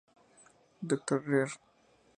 Dr. 0.81 1.19
rer. 1.27 1.59